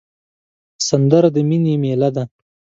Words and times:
سندره 0.87 1.29
د 1.35 1.37
مینې 1.49 1.73
میله 1.81 2.09
ده 2.15 2.23